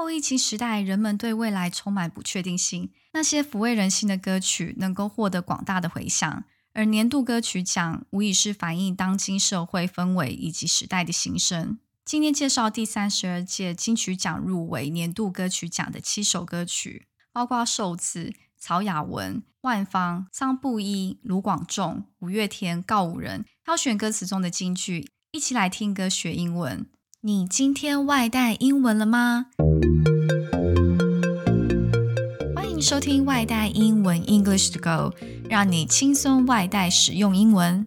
[0.00, 6.42] 后疫情时代，人们对未来充满不确定性，那些抚慰人心的歌曲能够获得广大的回响。
[6.72, 11.78] 而年度歌曲奖无疑是反映当今社会氛围以及时代的心声。
[12.02, 26.86] 今天介绍第三十二届金曲奖入围年度歌曲奖的七首歌曲，包括受子、曹雅文、万芳、桑布依、卢广仲、五月天、告五人，挑选歌词中的金句，一起来听歌学英文。
[27.22, 29.44] 你今天外带英文了吗？
[32.56, 35.14] 欢迎收听外带英文 English to Go，
[35.46, 37.86] 让你轻松外带使用英文。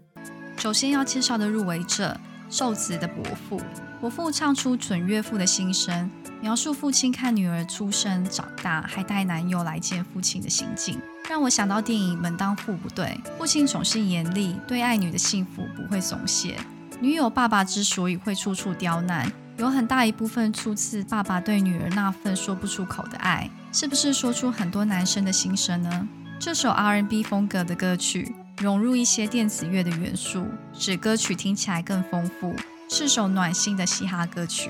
[0.58, 2.16] 首先要介绍的入围者，
[2.48, 3.60] 受子的伯父。
[4.00, 13.06] 伯父唱出准岳父的心声，描述父亲看女儿出生长大，还带男友来见父亲的心境，让我想到电影《门当户不对》。
[13.40, 16.56] 父亲总是严厉，对爱女的幸福不会松懈。
[17.04, 23.50] 女友爸爸之所以会处处刁难，有很大一部分出自爸爸对女儿那份说不出口的爱。
[23.74, 26.08] 是不是说出很多男生的心声呢？
[26.40, 32.56] 这首 R&B 风格的歌曲融入一些电子乐的元素，使歌曲听起来更丰富，
[32.88, 34.70] 是首暖心的嘻哈歌曲。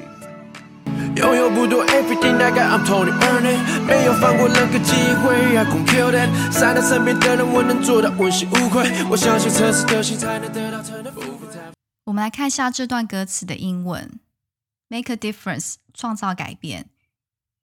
[1.16, 6.52] 拥有不多，everything I got I'm totally earning，没有放过任何机会，I gon' kill that。
[6.52, 8.92] 善待身边的人，我能做到问心无愧。
[9.08, 11.14] 我相信诚实的心才能得到真的。
[12.13, 14.21] 我们来看一下这段歌词的英文：
[14.89, 16.91] Make a difference，创造改变。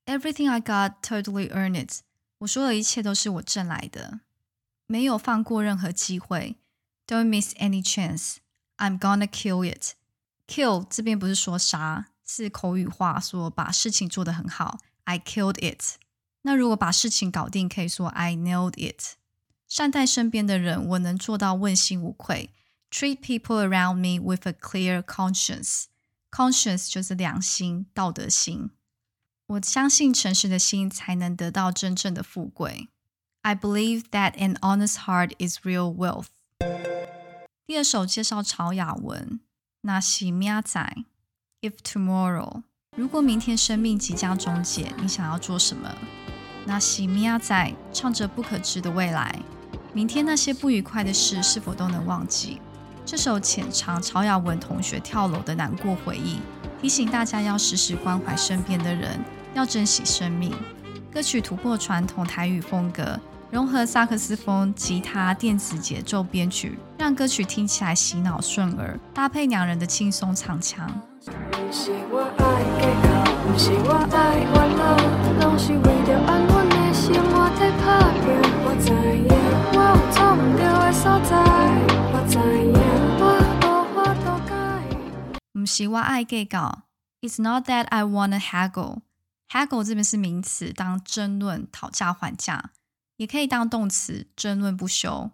[0.06, 2.02] Everything I got, totally earned it。
[2.40, 4.20] 我说的一切都是我挣来的，
[4.86, 6.58] 没有放过任何机会。
[7.08, 8.36] Don't miss any chance.
[8.78, 9.94] I'm gonna kill it.
[10.48, 14.80] Kill 这边不是说杀，是口语化，说把事情做得很好。
[15.06, 15.98] I killed it。
[16.44, 19.16] 那如果把事情搞定，可以说 I nailed it。
[19.68, 22.52] 善待身边的人，我能做到问心无愧。
[22.91, 25.85] Treat people around me with a clear conscience.
[26.31, 28.71] Conscience 就是良心、道德心。
[29.47, 32.89] 我相信诚实的心才能得到真正的富贵。
[33.43, 36.27] I believe that an honest heart is real wealth。
[37.65, 39.41] 第二首介绍曹雅文，
[39.83, 41.05] 那西米亚仔。
[41.63, 42.65] If tomorrow，
[42.97, 45.97] 如果明天生命即将终结，你想要做什么？
[46.67, 49.41] 那西米亚仔唱着不可知的未来，
[49.93, 52.61] 明天那些不愉快的事是否都能忘记？
[53.11, 56.39] 这首浅唱曹雅文同学跳楼的难过回忆，
[56.81, 59.19] 提醒大家要时时关怀身边的人。
[59.53, 60.55] 要珍惜生命。
[61.13, 63.19] 歌曲突破传统台语风格，
[63.51, 68.97] 融合萨克斯风、吉他、电子节奏编曲，让歌曲听起来洗脑顺耳。
[69.13, 70.89] 搭配两人的轻松唱腔。
[85.61, 86.85] 唔是我爱计较
[87.21, 89.03] ，It's not that I wanna haggle。
[89.51, 92.71] Haggle 这边是名词，当争论、讨价还价，
[93.17, 95.31] 也可以当动词，争论不休。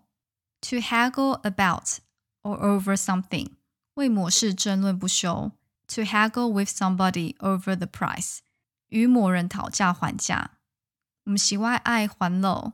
[0.63, 1.99] To haggle about
[2.43, 3.53] or over something，
[3.95, 5.53] 为某事争论不休。
[5.95, 8.39] To haggle with somebody over the price，
[8.89, 10.59] 与某人讨价还价。
[11.31, 12.73] 唔是我爱烦恼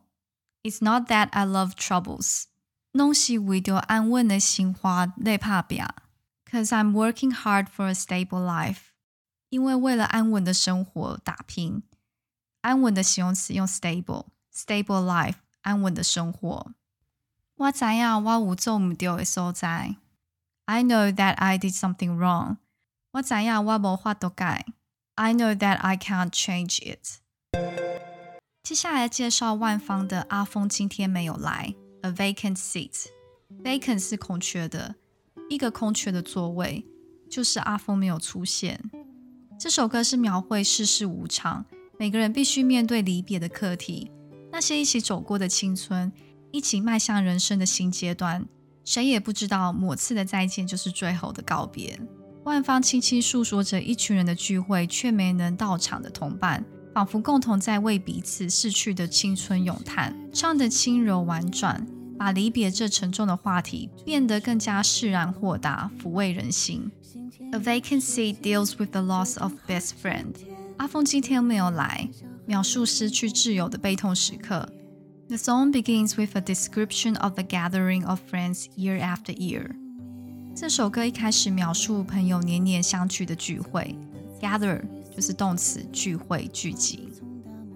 [0.63, 2.45] ，It's not that I love troubles，
[2.93, 5.85] 拢是为着安稳的生活在打拼。
[6.52, 8.92] Cause I'm working hard for a stable life。
[9.50, 11.84] 因为为了安稳的生活打拼，
[12.62, 16.72] 安稳的形容词用 stable，stable life，安稳的生活。
[17.56, 19.96] 我知影我有做唔对的所在，
[20.66, 22.58] I know that I did something wrong。
[23.12, 24.66] 我知影我无法度改，
[25.16, 27.20] I know that I can't change it。
[28.62, 34.96] 接下来介绍万方的阿峰今天没有来，a vacant seat。vacant 是空缺的，
[35.53, 36.85] 一个空缺的座位，
[37.29, 38.81] 就是阿峰没有出现。
[39.59, 41.65] 这首歌是描绘世事无常，
[41.99, 44.11] 每个人必须面对离别的课题。
[44.51, 46.11] 那些一起走过的青春，
[46.51, 48.47] 一起迈向人生的新阶段，
[48.85, 52.01] 谁也不知道某次的再见就是最后的告别。
[52.45, 61.87] 万方轻轻诉说着一群人的聚会却没能到场的同伴，仿佛共同在为彼此逝去的青春咏叹，唱得轻柔婉转，
[62.23, 66.89] 把离别这沉重的话题变得更加释然豁达，抚慰人心。
[67.51, 70.33] A vacancy deals with the loss of best friend。
[70.77, 72.09] 阿峰今天没有来，
[72.47, 74.73] 描述失去挚友的悲痛时刻。
[75.27, 79.73] The song begins with a description of the gathering of friends year after year。
[80.55, 83.97] 这首歌一开始描述朋友年年相聚的聚会
[84.41, 84.81] ，gather
[85.13, 87.09] 就是动词，聚会、聚集。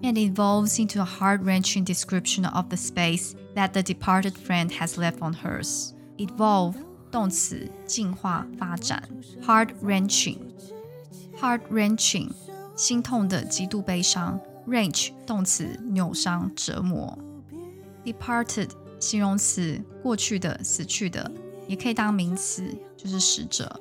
[0.02, 5.18] And evolves into a heart-wrenching description of the space that the departed friend has left
[5.20, 5.92] on hers.
[6.18, 6.74] Evolve
[7.10, 9.08] 动词进化发展，
[9.46, 12.30] heart wrenching，heart wrenching，
[12.74, 14.40] 心痛的，极度悲伤。
[14.66, 17.16] Range 动词，扭伤、折磨。
[18.04, 21.30] Departed 形容词，过去的、死去的，
[21.68, 23.80] 也可以当名词，就是死者。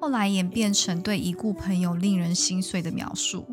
[0.00, 3.46] 后来演变成对已故朋友令人心碎的描述。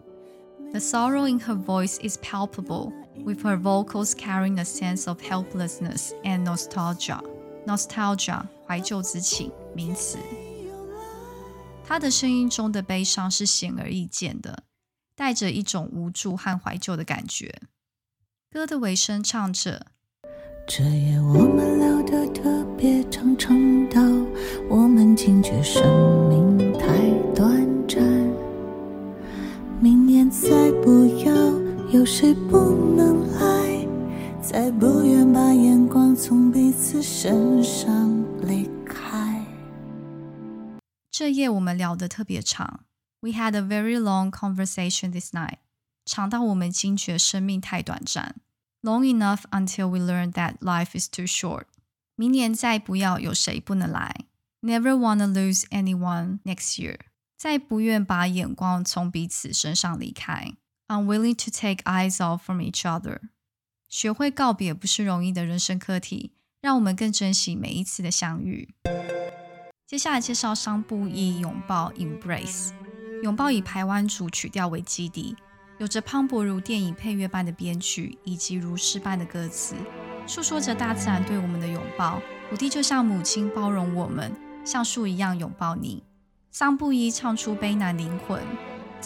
[0.73, 2.93] The sorrow in her voice is palpable,
[3.25, 7.21] with her vocals carrying a sense of helplessness and nostalgia.
[7.65, 10.17] Nostalgia 怀旧之情，名词。
[11.83, 14.63] 她的声音中的悲伤是显而易见的，
[15.15, 17.61] 带着一种无助和怀旧的感觉。
[18.51, 19.87] 歌的尾声唱着。
[20.67, 23.99] 这夜我们聊得特别长，长到
[24.69, 26.32] 我们惊觉生命
[32.04, 32.58] ”有谁不
[32.94, 33.88] 能来，
[34.42, 39.42] 再不愿把眼光从彼此身上离开。
[41.10, 42.80] 这夜我们聊得特别长
[43.20, 45.60] ，We had a very long conversation this night，
[46.04, 48.36] 长到我们惊觉生命太短暂。
[48.82, 51.64] Long enough until we learn that life is too short。
[52.16, 54.26] 明年再不要有谁不能来。
[54.60, 56.98] Never wanna lose anyone next year。
[57.38, 60.52] 再不愿把眼光从彼此身上离开。
[60.86, 63.20] Unwilling to take eyes off from each other。
[63.88, 68.74] 学会告别不是容易的人生课题，让我们更珍惜每一次的相遇。
[69.86, 72.72] 接下来介绍商布一拥抱 Embrace。
[73.22, 75.36] 拥抱以台湾主曲调为基底。
[75.78, 79.74] 有着磅礴如电影配乐般的编曲，以及如诗般的歌词，
[80.26, 82.20] 诉说着大自然对我们的拥抱。
[82.50, 84.32] 土地就像母亲包容我们，
[84.64, 86.04] 像树一样拥抱你。
[86.52, 88.40] 桑布依唱出悲难灵魂，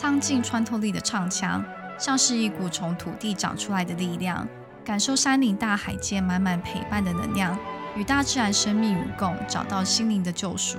[0.01, 1.61] 苍劲穿透力的唱腔，
[1.99, 4.47] 像是一股从土地长出来的力量。
[4.85, 7.59] 感受山林大海间满满陪伴的能量，
[7.97, 10.79] 与大自然生命与共，找到心灵的救赎。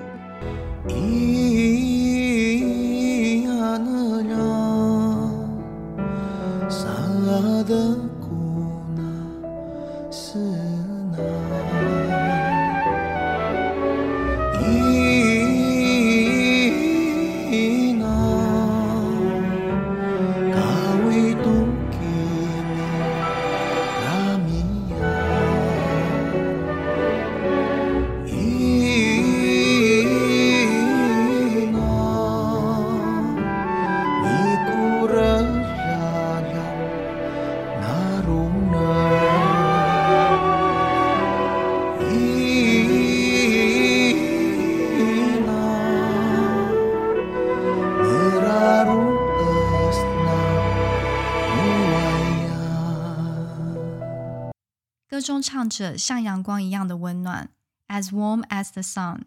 [55.30, 57.52] 中唱着像阳光一样的温暖
[57.88, 59.26] ，as warm as the sun，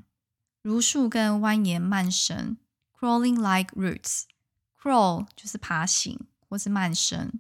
[0.61, 2.57] 如树根蜿蜒蔓生
[2.99, 7.31] ，crawling like roots，crawl 就是爬行或是蔓生，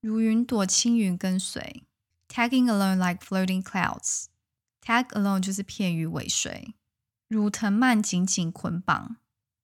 [0.00, 1.84] 如云朵轻云跟随
[2.28, 6.74] ，tagging along like floating clouds，tag along 就是片羽尾随，
[7.28, 9.18] 如藤蔓紧紧捆绑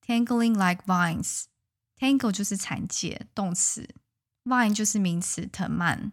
[0.06, 3.88] ，tangling like vines，tangle 就是缠结动词
[4.44, 6.12] ，vine 就是名词藤蔓。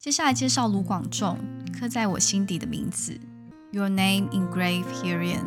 [0.00, 1.36] 接下来介绍卢广仲
[1.78, 3.20] 刻在我心底的名字
[3.70, 5.42] ，Your name engraved herein。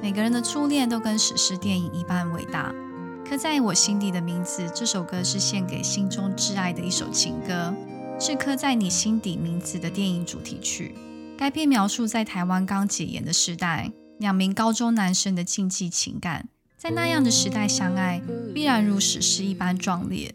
[0.00, 2.74] 每个人的初恋都跟史诗电影一般伟大。
[3.28, 7.74] 刻在我心底的名字这首歌是献给心中挚爱的一首情歌，
[8.18, 10.94] 是刻在你心底名字的电影主题曲。
[11.36, 16.48] 该片描述在台湾刚解严的时代，两名高中男生的禁忌情感，
[16.78, 18.22] 在那样的时代相爱，
[18.54, 20.34] 必然如史诗一般壮烈。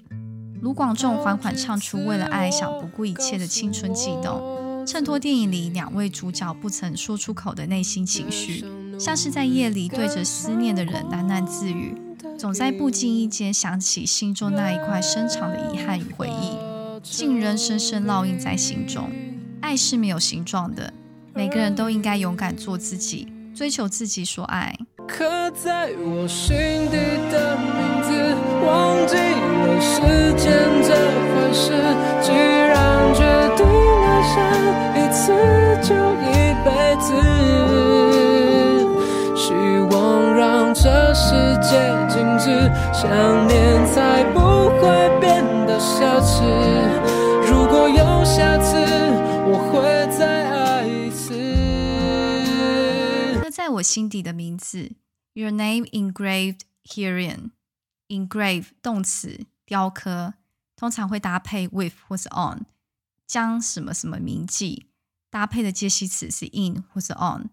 [0.63, 8.63] 卢广仲缓缓唱出为了爱想不顾一切的青春悸动，衬托电影里两位主角不曾说出口的内心情绪，
[8.97, 11.93] 像是在夜里对着思念的人喃喃自语，
[12.37, 16.57] 总在不经意间想起心中那一块深长的遗憾与回忆，
[17.03, 19.11] 竟仍深深烙印在心中。
[19.59, 20.93] 爱是没有形状的，
[21.33, 24.73] 每个人都应该勇敢做自己，追求自己所爱。
[25.09, 26.55] 刻在我心
[26.89, 26.95] 底
[27.29, 28.33] 的名字，
[28.65, 29.17] 忘记
[29.65, 30.01] 了时
[30.35, 30.45] 间
[30.83, 30.89] 这
[31.29, 31.71] 回事。
[32.21, 33.21] 既然决
[33.57, 33.65] 定
[34.03, 34.35] 爱上
[34.97, 35.21] 一次
[35.81, 36.31] 就一
[36.63, 36.67] 辈
[36.99, 37.07] 子，
[39.35, 39.53] 希
[39.91, 41.69] 望让这世界
[42.07, 42.45] 静止，
[42.93, 43.03] 想
[43.47, 44.39] 念才不
[44.79, 44.81] 会
[45.19, 46.43] 变得奢侈。
[47.49, 48.75] 如果有下次，
[49.45, 49.71] 我会
[50.17, 51.33] 再爱一次。
[53.41, 54.91] 刻在我心底的名字。
[55.33, 57.51] Your name engraved herein.
[58.07, 60.33] Engrave 动词，雕刻，
[60.75, 62.65] 通常会搭配 with 或是 on，
[63.25, 64.87] 将什么什么铭记。
[65.29, 67.49] 搭配的介系词是 in 或是 on。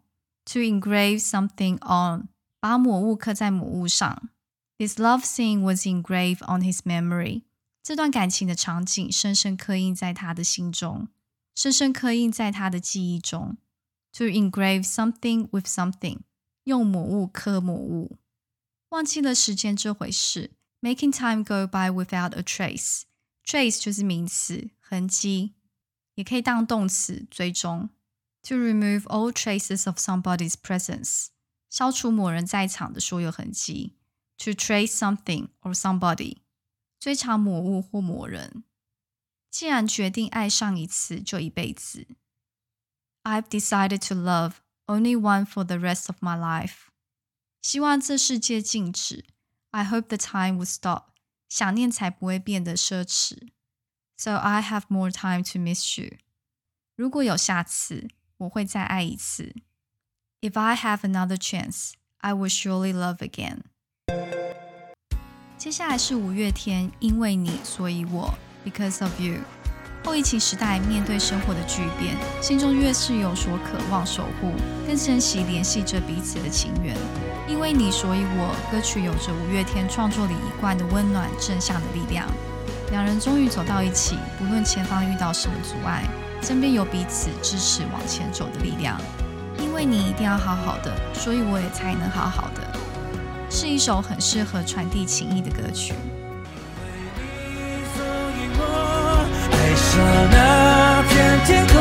[0.46, 4.30] To engrave something on，把某物刻在某物上。
[4.78, 7.42] This love scene was engraved on his memory。
[7.82, 11.08] 这段感情的场景深深刻印在他的心中，
[11.54, 13.56] 深深刻印在他的记忆中。
[14.14, 16.18] To engrave something with something，
[16.64, 18.18] 用某物刻某物。
[18.88, 20.50] 忘记了时间这回事
[20.81, 25.53] ，making time go by without a trace。trace 就是名词，痕迹，
[26.15, 27.89] 也可以当动词，追踪。
[28.43, 31.27] To remove all traces of somebody's presence，
[31.69, 33.97] 消除某人在场的所有痕迹。
[34.39, 36.37] To trace something or somebody，
[36.99, 38.63] 追查某物或某人。
[39.49, 42.07] 既然决定爱上一次，就一辈子。
[43.23, 46.89] I've decided to love only one for the rest of my life。
[47.61, 49.25] 希望这世界静止。
[49.71, 51.07] I hope the time will stop。
[51.49, 53.49] 想念才不会变得奢侈。
[54.17, 56.17] So I have more time to miss you。
[56.95, 59.53] 如果有下次，我会再爱一次。
[60.41, 63.63] If I have another chance, I will surely love again。
[65.57, 68.33] 接下来是五月天，因为你，所以我，
[68.63, 69.41] Because of you。
[70.02, 74.52] 后疫情时代，面对生活的巨变，心中越是有所渴望守护，
[74.86, 76.96] 更珍惜联系着彼此的情缘。
[77.46, 78.54] 因为你，所以我。
[78.70, 82.26] 歌曲有着五月天创作里一贯的温暖正向的力量。
[82.92, 86.04] 两人终于走到一起，不论前方遇到什么阻碍，
[86.40, 88.98] 身边有彼此支持往前走的力量。
[89.58, 92.62] 因为你一定要好好的，所以我也才能好好的。
[93.50, 95.92] 是一首很适合传递情谊的歌曲。
[101.20, 101.76] 那片天空，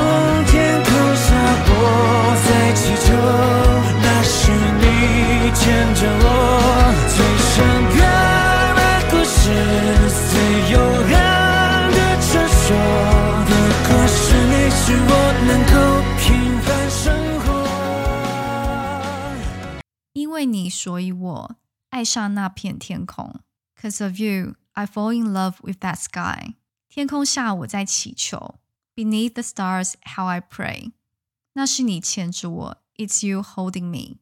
[0.48, 1.27] 天空下
[1.65, 1.72] 我
[2.43, 3.08] 在祈求，
[4.03, 4.84] 那是你
[5.55, 5.63] 牵
[5.96, 6.27] 着我
[7.08, 7.15] 最
[7.48, 7.55] 深
[7.96, 7.98] 刻
[8.75, 8.79] 的
[9.10, 9.39] 故事，
[10.27, 10.31] 最
[10.74, 10.75] 悠
[11.10, 11.15] 扬
[11.89, 12.67] 的传说。
[13.48, 13.51] 如
[13.88, 14.19] 果是
[14.50, 15.12] 你，是我
[15.48, 15.74] 能够
[16.19, 16.27] 平
[16.60, 17.00] 凡生
[17.39, 17.48] 活。
[20.12, 21.55] 因为你，所以我
[21.91, 23.39] 爱上那片天空。
[23.75, 26.55] Because of you, I fall in love with that sky.
[26.89, 28.55] 天空下，我在祈求。
[28.99, 30.93] Beneath the stars, how I pray。
[31.54, 34.19] 那是你牵着我，It's you holding me。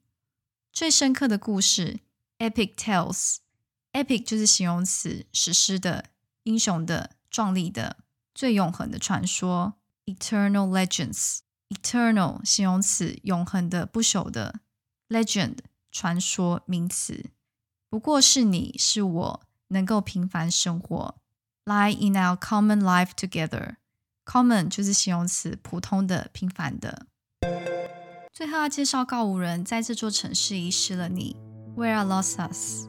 [0.72, 2.00] 最深刻的故事，
[2.38, 6.06] epic tales。epic 就是形容词，史诗的、
[6.44, 7.98] 英雄的、壮丽的、
[8.34, 9.74] 最永恒的传说。
[10.06, 14.60] Eternal legends。Eternal 形容词，永恒的、不朽的。
[15.08, 15.58] Legend
[15.90, 17.30] 传说名词。
[17.88, 21.18] 不过是你是我能够平凡生活。
[21.66, 23.76] Lie in our common life together.
[24.27, 27.05] Common 就是形容词，普通的、平凡的。
[28.33, 31.37] 最后要介绍告五人，在这座城市遗失了你。
[31.77, 32.87] Where lost us。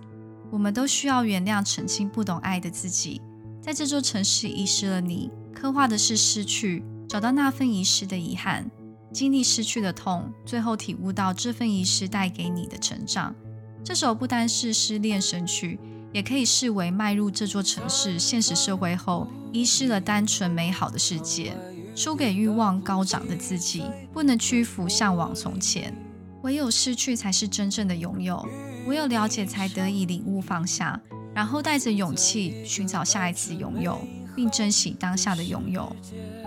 [0.50, 3.23] 我们都需要原谅澄清不懂爱的自己。
[3.62, 8.68] 在这座城市遗失了你，刻画的是失去，找到那份遗失的遗憾，
[9.12, 13.33] 经历失去的痛，最后体悟到这份遗失带给你的成长。
[13.85, 15.78] 这首不单是失恋神曲。
[16.12, 21.55] 也可以视为迈入这座城市现实社会后，遗失了单纯美好的世界，
[21.95, 25.95] 输给欲望高涨的自己，不能屈服向往从前。
[26.43, 28.47] 唯有失去才是真正的拥有，
[28.87, 30.99] 唯有了解才得以领悟放下，
[31.35, 34.00] 然后带着勇气寻找下一次拥有，
[34.37, 35.95] 并珍惜当下的拥有。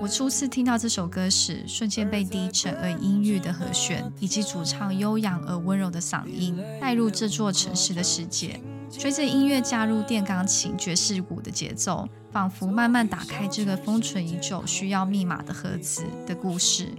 [0.01, 8.59] 我初次听到这首歌时，瞬间被低沉而阴郁的和弦以及主唱悠扬而温柔的嗓音带入这座城市的世界。
[8.91, 16.89] 随着音乐加入电钢琴、爵士鼓的节奏，仿佛慢慢打开这个封存已久、需要密码的盒子的故事，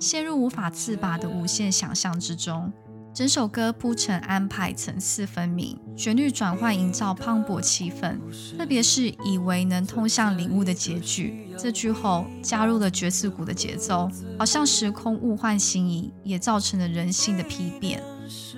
[0.00, 2.72] 陷入无法自拔的无限想象之中。
[3.14, 8.18] 整首歌铺陈安排层次分明，旋律转换营造磅礴气氛，
[8.58, 18.02] 特别是以为能通向领悟的结局这句后，加入了爵士鼓的节奏，好像时空物换星移，也造成了人性的批变。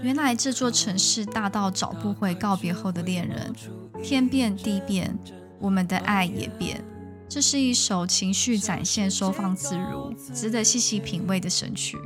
[0.02, 3.52] 原来这座城市大到找不回告别后的恋人，
[4.02, 5.18] 天变地变，
[5.58, 6.84] 我们的爱也变。
[7.28, 11.98] 这是一首情绪展现收放自如，值得细细品味的神曲。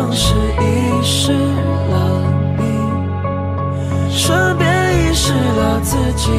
[0.00, 2.22] 像是遗失了
[2.56, 2.64] 你，
[4.08, 4.66] 顺便
[4.96, 6.30] 遗失了自己，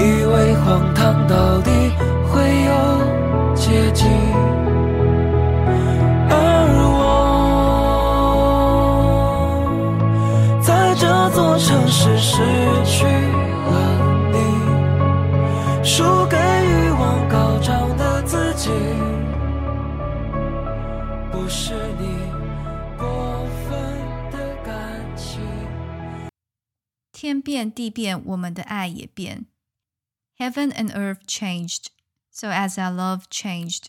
[0.00, 1.81] 以为荒唐到底。
[27.41, 29.45] 变地变，我们的爱也变。
[30.37, 31.87] Heaven and earth changed,
[32.29, 33.85] so as our love changed.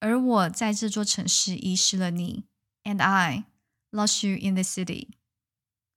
[0.00, 2.44] 而我在这座城市遗失了你，
[2.82, 3.44] and I
[3.90, 5.10] lost you in the city.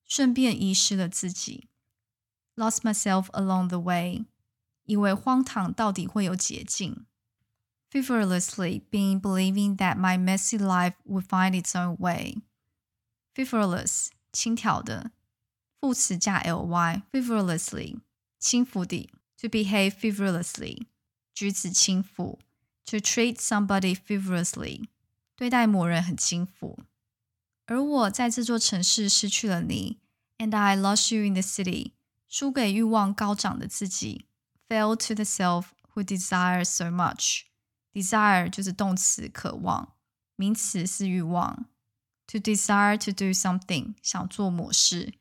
[0.06, 1.68] 顺便遗失了自己，
[2.56, 4.26] lost myself along the way.
[4.84, 7.08] 以为荒唐到底会有捷径。
[7.90, 12.44] Frivolously being believing that my messy life would find its own way.
[13.34, 15.12] Frivolous 轻佻的，
[15.80, 18.00] 副词加 ly。Frivolously
[18.40, 19.10] 轻浮地，
[19.40, 20.88] to behave frivolously
[21.34, 22.40] 举止轻浮，
[22.86, 24.88] to treat somebody frivolously
[25.36, 26.80] 对待某人很轻浮。
[27.66, 30.00] 而我在这座城市失去了你，
[30.38, 31.94] and I lost you in the city
[32.28, 34.28] 输给欲望高涨的自己。
[34.68, 37.44] Fail to the self who desires so much.
[37.94, 39.94] Desire 就是动词，渴望；
[40.36, 41.66] 名词是欲望。
[42.28, 45.14] To desire to do something，想做某事。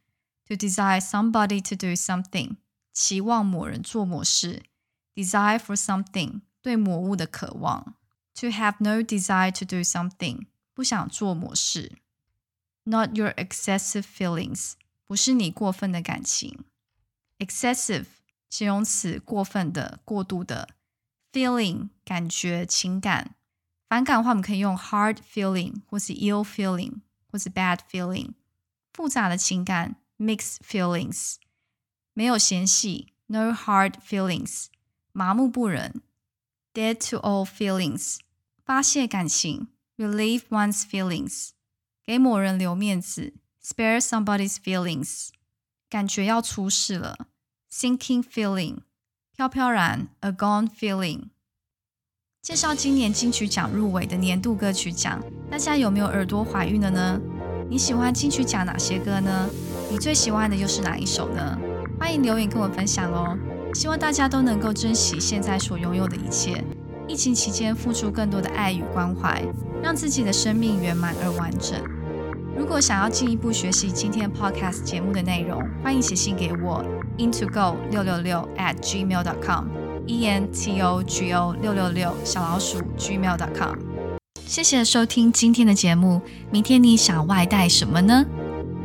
[0.48, 2.56] To desire somebody to do something，
[2.92, 4.62] 期望某人做某事。
[5.14, 7.94] Desire for something，对某物的渴望。
[8.34, 11.98] To have no desire to do something，不想做某事。
[12.82, 14.72] Not your excessive feelings，
[15.06, 16.64] 不是你过分的感情。
[17.38, 18.06] Excessive。
[18.50, 20.68] 形容词，过分的、过度的。
[21.32, 23.34] feeling 感觉、情感。
[23.88, 28.34] 反感的话，我们可以用 hard feeling，或是 ill feeling，或是 bad feeling。
[28.92, 31.35] 复杂的情感 ，mixed feelings。
[32.13, 34.65] 没有嫌隙，no hard feelings。
[35.11, 36.01] 麻木不仁
[36.73, 38.17] ，dead to all feelings。
[38.63, 41.49] 发泄感情，relieve one's feelings。
[42.03, 43.33] 给某人留面子
[43.63, 45.29] ，spare somebody's feelings。
[45.89, 47.27] 感觉要出事了。
[47.71, 48.79] Sinking feeling，
[49.31, 51.29] 飘飘然；a gone feeling。
[52.41, 55.21] 介绍今年金曲奖入围的年度歌曲奖，
[55.51, 57.19] 大家有没有耳朵怀孕了呢？
[57.69, 59.49] 你喜欢金曲奖哪些歌呢？
[59.91, 61.57] 你最喜欢的又是哪一首呢？
[61.99, 63.35] 欢迎留言跟我分享哦！
[63.73, 66.63] 希望大家都能够珍惜现在所拥有的一切。
[67.07, 69.43] 疫情期间，付出更多的爱与关怀，
[69.81, 71.81] 让自己的生命圆满而完整。
[72.55, 76.85] 如果想要进一步学习今天 podcast 节目的内容，欢迎写信给我。
[77.17, 79.65] into go 六六六 at gmail dot com
[80.05, 83.75] e n t o g o 六六六小老鼠 gmail dot com。
[84.45, 86.21] 谢谢收听今天的节目。
[86.51, 88.23] 明天你想外带什么呢？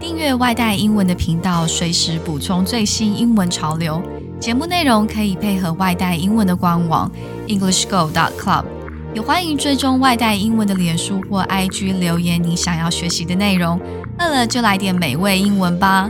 [0.06, 4.02] 订阅外带英文的频道，随时补充最新英文潮流。
[4.38, 7.10] 节目内容可以配合外带英文的官网
[7.48, 8.66] English Go dot club。
[9.14, 13.80] 也欢迎追踪外带英文的脸书或 IG 留言你想要学习的内容。
[14.18, 16.06] 饿了就来点美味英文吧。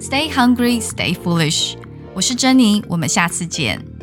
[0.00, 1.74] Stay hungry, stay foolish。
[2.14, 3.93] 我是珍妮，我们下次见。